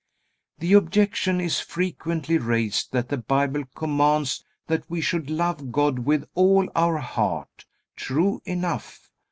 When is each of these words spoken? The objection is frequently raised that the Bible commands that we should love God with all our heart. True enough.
The 0.57 0.73
objection 0.73 1.39
is 1.39 1.59
frequently 1.59 2.39
raised 2.39 2.91
that 2.91 3.09
the 3.09 3.19
Bible 3.19 3.65
commands 3.75 4.43
that 4.65 4.89
we 4.89 4.99
should 4.99 5.29
love 5.29 5.71
God 5.71 5.99
with 5.99 6.27
all 6.33 6.67
our 6.75 6.97
heart. 6.97 7.65
True 7.95 8.41
enough. 8.43 9.11